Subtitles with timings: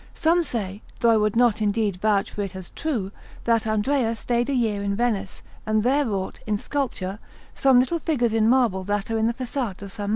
[0.15, 3.11] Some say, although I would not indeed vouch for it as true,
[3.43, 7.19] that Andrea stayed a year in Venice, and there wrought, in sculpture,
[7.53, 10.09] some little figures in marble that are in the façade of S.